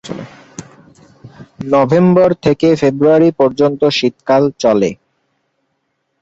November 1.71 2.29
থেকে 2.43 2.67
February 2.75 3.29
পর্যন্ত 3.39 3.81
শীতকাল 3.97 4.43
চলে। 4.59 4.89